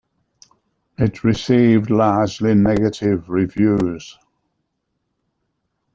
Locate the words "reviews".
3.29-4.17